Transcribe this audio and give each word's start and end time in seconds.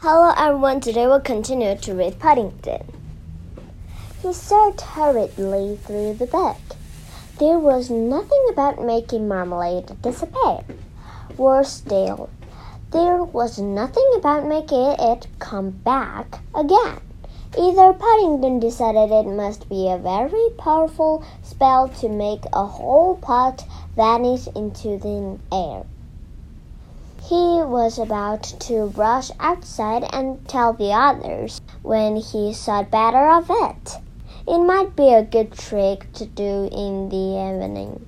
Hello 0.00 0.32
everyone, 0.36 0.78
today 0.78 1.08
we'll 1.08 1.18
continue 1.18 1.76
to 1.76 1.92
read 1.92 2.20
Paddington. 2.20 2.86
He 4.22 4.32
stared 4.32 4.80
hurriedly 4.80 5.76
through 5.82 6.14
the 6.14 6.26
book. 6.26 6.56
There 7.40 7.58
was 7.58 7.90
nothing 7.90 8.46
about 8.48 8.80
making 8.80 9.26
marmalade 9.26 10.00
disappear. 10.00 10.60
Worse 11.36 11.72
still, 11.72 12.30
there 12.92 13.24
was 13.24 13.58
nothing 13.58 14.08
about 14.14 14.46
making 14.46 14.94
it 15.00 15.26
come 15.40 15.70
back 15.70 16.42
again. 16.54 17.00
Either 17.58 17.92
Paddington 17.92 18.60
decided 18.60 19.10
it 19.10 19.26
must 19.26 19.68
be 19.68 19.90
a 19.90 19.98
very 19.98 20.50
powerful 20.58 21.24
spell 21.42 21.88
to 21.88 22.08
make 22.08 22.44
a 22.52 22.64
whole 22.64 23.16
pot 23.16 23.66
vanish 23.96 24.46
into 24.54 24.96
the 24.96 25.40
air. 25.50 25.84
He 27.28 27.60
was 27.62 27.98
about 27.98 28.42
to 28.60 28.86
rush 28.96 29.30
outside 29.38 30.02
and 30.14 30.48
tell 30.48 30.72
the 30.72 30.92
others 30.92 31.60
when 31.82 32.16
he 32.16 32.54
thought 32.54 32.90
better 32.90 33.28
of 33.28 33.50
it. 33.50 33.98
It 34.46 34.56
might 34.60 34.96
be 34.96 35.12
a 35.12 35.24
good 35.24 35.52
trick 35.52 36.10
to 36.14 36.24
do 36.24 36.70
in 36.72 37.10
the 37.10 37.36
evening, 37.36 38.06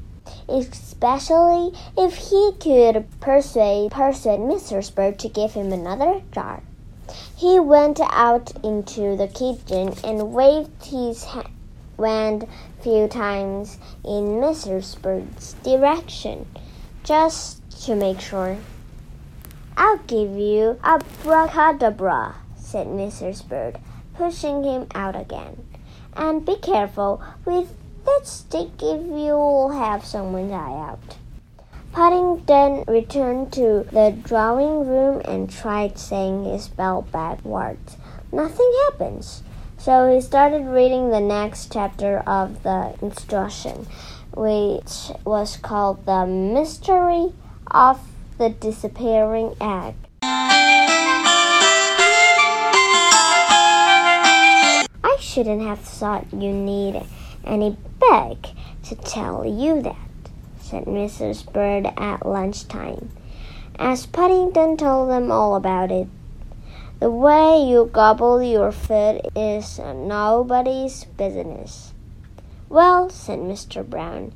especially 0.48 1.75
if 1.98 2.14
he 2.16 2.52
could 2.59 3.05
persuade 3.20 3.91
persuade 3.91 4.41
Mr. 4.41 4.80
Bird 4.95 5.19
to 5.19 5.28
give 5.28 5.52
him 5.52 5.70
another 5.70 6.23
jar. 6.33 6.62
He 7.37 7.61
went 7.61 8.00
out 8.00 8.52
into 8.64 9.19
the 9.19 9.28
kitchen 9.28 9.97
and 10.02 10.33
waved 10.33 10.87
his 10.87 11.25
hand 11.25 11.50
a 11.98 12.83
few 12.83 13.06
times 13.06 13.77
in 14.02 14.41
Mrs. 14.41 14.98
Bird's 15.02 15.52
direction, 15.62 16.47
just 17.05 17.61
to 17.84 17.95
make 17.95 18.20
sure. 18.20 18.56
I'll 19.83 19.97
give 19.97 20.37
you 20.37 20.79
a 20.84 21.01
abracadabra, 21.01 22.34
said 22.55 22.87
Mrs. 22.87 23.48
Bird, 23.48 23.79
pushing 24.12 24.62
him 24.62 24.87
out 24.95 25.16
again. 25.16 25.66
And 26.14 26.45
be 26.45 26.56
careful 26.56 27.23
with 27.47 27.75
that 28.05 28.27
stick 28.27 28.73
if 28.83 29.06
you'll 29.06 29.70
have 29.70 30.05
someone 30.05 30.51
die 30.51 30.86
out. 30.91 31.17
Paddington 31.95 32.84
returned 32.89 33.55
to 33.55 33.86
the 33.91 34.14
drawing 34.23 34.86
room 34.86 35.23
and 35.25 35.51
tried 35.51 35.98
saying 35.98 36.45
his 36.45 36.64
spell 36.64 37.01
backwards. 37.01 37.97
Nothing 38.31 38.70
happens. 38.84 39.42
So 39.78 40.12
he 40.12 40.20
started 40.20 40.67
reading 40.67 41.08
the 41.08 41.23
next 41.23 41.73
chapter 41.73 42.19
of 42.27 42.64
the 42.64 42.95
instruction, 43.01 43.86
which 44.34 45.11
was 45.25 45.56
called 45.56 46.05
The 46.05 46.27
Mystery 46.27 47.33
of 47.70 48.09
the 48.41 48.48
Disappearing 48.48 49.55
Egg. 49.60 49.94
I 55.05 55.16
shouldn't 55.20 55.60
have 55.60 55.80
thought 55.80 56.33
you 56.33 56.50
needed 56.50 57.05
any 57.44 57.77
book 57.98 58.46
to 58.84 58.94
tell 58.94 59.44
you 59.44 59.83
that 59.83 59.94
said 60.58 60.84
Mrs. 60.86 61.52
Bird 61.52 61.92
at 61.98 62.24
lunchtime, 62.24 63.11
as 63.78 64.06
Paddington 64.06 64.78
told 64.78 65.11
them 65.11 65.30
all 65.30 65.55
about 65.55 65.91
it. 65.91 66.08
The 66.98 67.11
way 67.11 67.62
you 67.62 67.91
gobble 67.92 68.42
your 68.42 68.72
food 68.72 69.20
is 69.36 69.78
nobody's 69.78 71.05
business. 71.05 71.92
Well, 72.70 73.11
said 73.11 73.41
Mr. 73.41 73.86
Brown, 73.86 74.33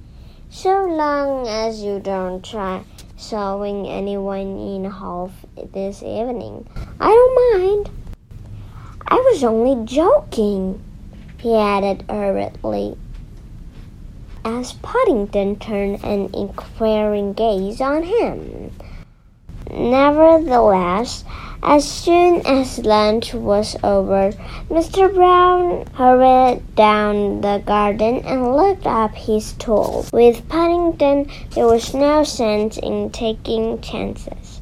so 0.51 0.85
long 0.85 1.49
as 1.49 1.83
you 1.83 2.01
don't 2.01 2.45
try 2.45 2.85
sewing 3.17 3.87
anyone 3.87 4.59
in 4.59 4.85
half 4.91 5.33
this 5.73 6.03
evening, 6.03 6.69
I 7.01 7.09
don't 7.09 7.61
mind. 7.61 7.91
I 9.07 9.17
was 9.17 9.45
only 9.45 9.85
joking, 9.87 10.83
he 11.39 11.55
added 11.55 12.05
hurriedly 12.09 12.97
as 14.45 14.75
Paddington 14.75 15.57
turned 15.57 16.05
an 16.05 16.31
inquiring 16.35 17.33
gaze 17.33 17.81
on 17.81 18.03
him. 18.03 18.71
Nevertheless, 19.71 21.25
as 21.67 21.89
soon 21.91 22.47
as 22.47 22.79
lunch 22.85 23.33
was 23.33 23.75
over, 23.83 24.33
Mr. 24.69 25.13
Brown 25.13 25.87
hurried 25.95 26.63
down 26.75 27.41
the 27.41 27.63
garden 27.65 28.23
and 28.27 28.55
looked 28.55 28.87
up 28.87 29.15
his 29.15 29.55
tools. 29.55 30.13
With 30.13 30.47
Paddington, 30.49 31.31
there 31.55 31.67
was 31.67 31.95
no 31.95 32.23
sense 32.23 32.77
in 32.77 33.11
taking 33.11 33.81
chances. 33.81 34.61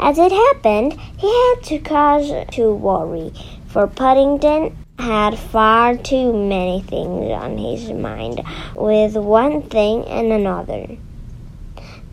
As 0.00 0.18
it 0.18 0.32
happened, 0.32 0.98
he 1.18 1.28
had 1.28 1.62
to 1.64 1.78
cause 1.78 2.32
to 2.52 2.72
worry, 2.72 3.32
for 3.66 3.86
Paddington 3.86 4.76
had 4.98 5.38
far 5.38 5.96
too 5.96 6.32
many 6.32 6.80
things 6.80 7.30
on 7.32 7.58
his 7.58 7.90
mind, 7.90 8.40
with 8.74 9.14
one 9.16 9.62
thing 9.62 10.04
and 10.06 10.32
another. 10.32 10.96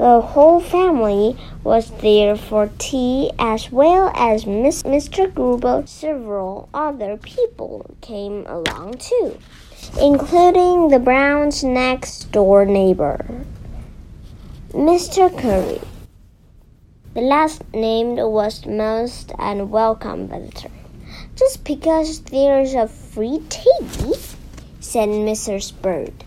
The 0.01 0.19
whole 0.19 0.59
family 0.59 1.38
was 1.63 1.91
there 2.01 2.35
for 2.35 2.72
tea, 2.79 3.29
as 3.38 3.72
well 3.72 4.12
as 4.16 4.47
Miss, 4.47 4.81
Mr. 4.81 5.31
Gruber. 5.31 5.84
Several 5.85 6.69
other 6.73 7.17
people 7.17 7.85
came 8.01 8.47
along 8.47 8.95
too, 8.95 9.38
including 10.01 10.88
the 10.88 10.97
Browns' 10.97 11.63
next 11.63 12.31
door 12.31 12.66
neighbor, 12.66 13.45
Mr. 14.72 15.29
Curry. 15.38 15.81
The 17.13 17.22
last 17.22 17.61
named 17.72 18.17
was 18.17 18.61
the 18.61 18.72
most 18.72 19.31
unwelcome 19.38 20.29
visitor. 20.29 20.72
Just 21.35 21.63
because 21.63 22.22
there's 22.22 22.73
a 22.73 22.88
free 22.88 23.44
tea, 23.50 24.16
said 24.79 25.09
Mrs. 25.09 25.79
Bird. 25.79 26.23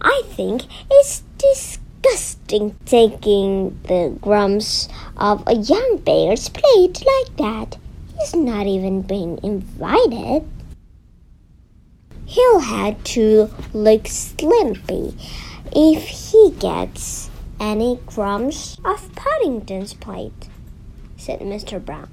I 0.00 0.22
think 0.26 0.62
it's 0.88 1.24
disgusting 1.38 1.85
taking 2.86 3.78
the 3.84 4.16
crumbs 4.22 4.88
of 5.16 5.42
a 5.46 5.56
young 5.56 5.98
bear's 5.98 6.48
plate 6.48 7.04
like 7.04 7.36
that. 7.36 7.78
He's 8.18 8.34
not 8.34 8.66
even 8.66 9.02
being 9.02 9.38
invited. 9.42 10.48
He'll 12.24 12.60
have 12.60 13.02
to 13.04 13.50
look 13.72 14.04
slimpy 14.04 15.14
if 15.72 16.02
he 16.08 16.52
gets 16.58 17.30
any 17.60 17.98
crumbs 18.06 18.78
off 18.84 19.14
Paddington's 19.14 19.94
plate, 19.94 20.48
said 21.16 21.40
Mr. 21.40 21.84
Brown. 21.84 22.08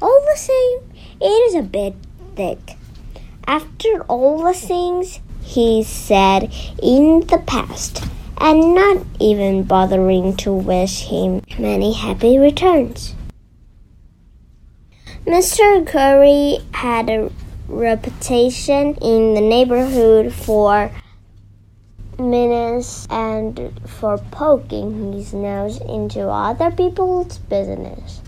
All 0.00 0.24
the 0.26 0.38
same, 0.38 0.92
it 1.20 1.24
is 1.24 1.54
a 1.54 1.62
bit 1.62 1.94
thick. 2.36 2.76
After 3.46 4.02
all 4.02 4.42
the 4.44 4.52
things 4.52 5.20
he 5.42 5.82
said 5.82 6.52
in 6.82 7.20
the 7.20 7.42
past, 7.46 8.04
and 8.40 8.74
not 8.74 9.04
even 9.20 9.64
bothering 9.64 10.36
to 10.36 10.52
wish 10.52 11.06
him 11.06 11.42
many 11.58 11.92
happy 11.92 12.38
returns. 12.38 13.14
Mr. 15.26 15.86
Curry 15.86 16.58
had 16.72 17.10
a 17.10 17.30
reputation 17.68 18.94
in 18.94 19.34
the 19.34 19.40
neighborhood 19.40 20.32
for 20.32 20.90
meanness 22.18 23.06
and 23.10 23.78
for 23.86 24.18
poking 24.30 25.12
his 25.12 25.34
nose 25.34 25.80
into 25.82 26.28
other 26.28 26.70
people's 26.70 27.38
business. 27.38 28.22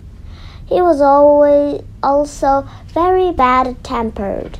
He 0.66 0.80
was 0.80 1.00
always 1.00 1.82
also 2.02 2.68
very 2.92 3.32
bad 3.32 3.82
tempered 3.82 4.58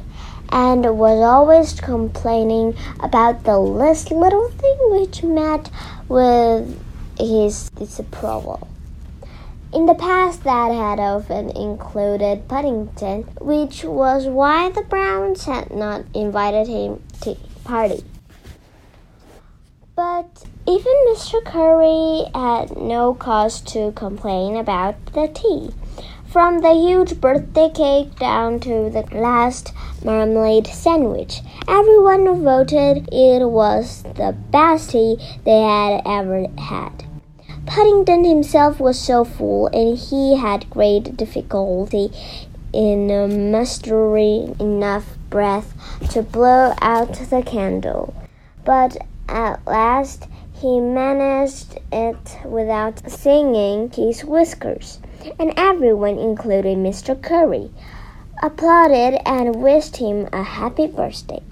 and 0.50 0.84
was 0.99 1.21
always 1.21 1.81
complaining 1.81 2.77
about 3.00 3.44
the 3.44 3.59
least 3.59 4.11
little 4.11 4.49
thing 4.50 4.78
which 4.91 5.22
met 5.22 5.71
with 6.09 6.78
his 7.19 7.71
disapproval. 7.71 8.69
In 9.72 9.87
the 9.87 9.94
past, 9.94 10.43
that 10.43 10.72
had 10.72 10.99
often 10.99 11.50
included 11.50 12.49
Paddington, 12.49 13.22
which 13.41 13.85
was 13.85 14.26
why 14.26 14.70
the 14.70 14.82
Browns 14.82 15.44
had 15.44 15.70
not 15.70 16.05
invited 16.12 16.67
him 16.67 17.00
to 17.20 17.37
party. 17.62 18.02
But 19.94 20.44
even 20.67 20.93
Mr. 21.08 21.44
Curry 21.44 22.25
had 22.35 22.76
no 22.76 23.14
cause 23.14 23.61
to 23.73 23.93
complain 23.93 24.56
about 24.56 24.97
the 25.12 25.29
tea. 25.29 25.70
From 26.32 26.61
the 26.61 26.75
huge 26.75 27.21
birthday 27.21 27.71
cake 27.71 28.15
down 28.21 28.61
to 28.61 28.88
the 28.88 29.05
last 29.12 29.73
marmalade 30.05 30.69
sandwich, 30.69 31.41
everyone 31.67 32.44
voted 32.44 33.09
it 33.11 33.44
was 33.50 34.05
the 34.05 34.37
best 34.53 34.91
tea 34.91 35.17
they 35.44 35.61
had 35.61 36.03
ever 36.06 36.47
had. 36.56 37.05
Paddington 37.67 38.25
himself 38.25 38.79
was 38.79 38.97
so 38.97 39.25
full, 39.25 39.67
and 39.73 39.99
he 39.99 40.37
had 40.37 40.71
great 40.71 41.17
difficulty 41.17 42.12
in 42.73 43.50
mustering 43.50 44.55
enough 44.61 45.19
breath 45.31 45.75
to 46.11 46.23
blow 46.23 46.75
out 46.81 47.12
the 47.15 47.43
candle. 47.43 48.15
But 48.65 48.99
at 49.29 49.67
last 49.67 50.29
he 50.53 50.79
managed 50.79 51.81
it 51.91 52.38
without 52.44 53.11
singing 53.11 53.91
his 53.91 54.25
whiskers. 54.25 55.00
And 55.38 55.52
everyone, 55.56 56.19
including 56.19 56.82
Mr. 56.82 57.20
Curry, 57.20 57.70
applauded 58.43 59.20
and 59.26 59.56
wished 59.56 59.96
him 59.96 60.28
a 60.32 60.43
happy 60.43 60.87
birthday. 60.87 61.43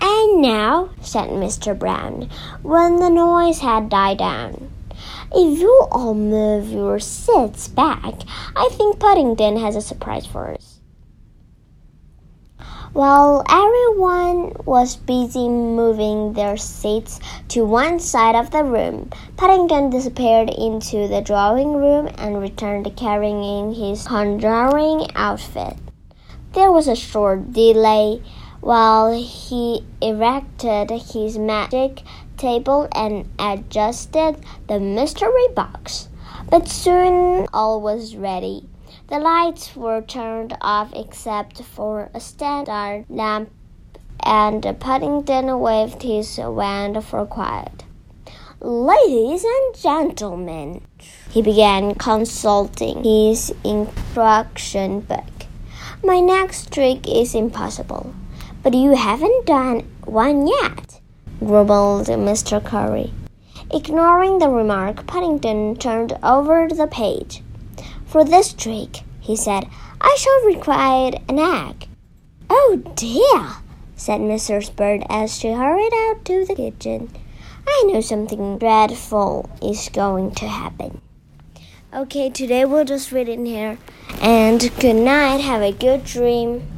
And 0.00 0.42
now, 0.42 0.90
said 1.00 1.30
Mr. 1.30 1.78
Brown, 1.78 2.28
when 2.62 2.96
the 2.96 3.08
noise 3.08 3.60
had 3.60 3.88
died 3.88 4.18
down, 4.18 4.70
if 5.32 5.58
you 5.58 5.88
all 5.90 6.14
move 6.14 6.68
your 6.70 6.98
seats 6.98 7.68
back, 7.68 8.14
I 8.54 8.68
think 8.72 9.00
Paddington 9.00 9.56
has 9.58 9.76
a 9.76 9.80
surprise 9.80 10.26
for 10.26 10.52
us. 10.52 10.75
While 12.96 13.44
everyone 13.50 14.54
was 14.64 14.96
busy 14.96 15.50
moving 15.50 16.32
their 16.32 16.56
seats 16.56 17.20
to 17.48 17.62
one 17.62 18.00
side 18.00 18.34
of 18.34 18.52
the 18.52 18.64
room, 18.64 19.10
Paddington 19.36 19.90
disappeared 19.90 20.48
into 20.48 21.06
the 21.06 21.20
drawing 21.20 21.74
room 21.74 22.08
and 22.16 22.40
returned 22.40 22.90
carrying 22.96 23.74
his 23.74 24.06
conjuring 24.06 25.08
outfit. 25.14 25.76
There 26.54 26.72
was 26.72 26.88
a 26.88 26.96
short 26.96 27.52
delay 27.52 28.22
while 28.62 29.12
he 29.12 29.84
erected 30.00 30.90
his 30.90 31.36
magic 31.36 32.02
table 32.38 32.88
and 32.92 33.28
adjusted 33.38 34.38
the 34.68 34.80
mystery 34.80 35.48
box, 35.54 36.08
but 36.48 36.66
soon 36.66 37.46
all 37.52 37.78
was 37.82 38.16
ready. 38.16 38.64
The 39.08 39.20
lights 39.20 39.76
were 39.76 40.02
turned 40.02 40.56
off 40.60 40.92
except 40.92 41.62
for 41.62 42.10
a 42.12 42.18
standard 42.18 43.04
lamp, 43.08 43.50
and 44.18 44.64
Paddington 44.80 45.60
waved 45.60 46.02
his 46.02 46.38
wand 46.38 47.04
for 47.04 47.24
quiet. 47.24 47.84
Ladies 48.58 49.44
and 49.44 49.76
gentlemen, 49.76 50.84
he 51.30 51.40
began 51.40 51.94
consulting 51.94 53.04
his 53.04 53.54
instruction 53.62 55.02
book. 55.02 55.46
My 56.02 56.18
next 56.18 56.72
trick 56.72 57.06
is 57.06 57.32
impossible, 57.36 58.12
but 58.64 58.74
you 58.74 58.96
haven't 58.96 59.46
done 59.46 59.82
one 60.04 60.48
yet, 60.48 61.00
grumbled 61.38 62.08
Mr. 62.08 62.64
Curry. 62.64 63.12
Ignoring 63.70 64.38
the 64.38 64.48
remark, 64.48 65.06
Paddington 65.06 65.76
turned 65.76 66.18
over 66.24 66.66
the 66.68 66.88
page. 66.88 67.44
For 68.16 68.24
this 68.24 68.54
trick, 68.54 69.02
he 69.20 69.36
said, 69.36 69.68
I 70.00 70.16
shall 70.18 70.46
require 70.46 71.12
an 71.28 71.38
egg. 71.38 71.86
Oh 72.48 72.82
dear, 72.94 73.62
said 73.94 74.22
Mrs. 74.22 74.74
Bird 74.74 75.02
as 75.10 75.38
she 75.38 75.48
hurried 75.48 75.92
out 75.92 76.24
to 76.24 76.46
the 76.46 76.54
kitchen. 76.54 77.10
I 77.68 77.84
know 77.86 78.00
something 78.00 78.56
dreadful 78.56 79.50
is 79.60 79.90
going 79.90 80.30
to 80.36 80.48
happen. 80.48 81.02
Okay, 81.92 82.30
today 82.30 82.64
we'll 82.64 82.86
just 82.86 83.12
read 83.12 83.28
in 83.28 83.44
here. 83.44 83.76
And 84.22 84.62
good 84.80 84.96
night. 84.96 85.42
Have 85.42 85.60
a 85.60 85.72
good 85.72 86.02
dream. 86.04 86.75